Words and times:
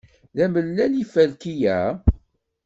D 0.35 0.39
amellal 0.45 0.93
yiferki-a? 0.95 1.79